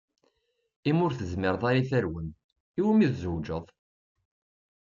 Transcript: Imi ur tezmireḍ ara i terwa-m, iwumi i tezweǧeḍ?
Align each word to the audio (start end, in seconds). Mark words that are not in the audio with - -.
Imi 0.89 1.01
ur 1.05 1.13
tezmireḍ 1.13 1.63
ara 1.69 1.81
i 1.81 1.83
terwa-m, 1.89 2.29
iwumi 2.79 3.03
i 3.05 3.09
tezweǧeḍ? 3.11 3.65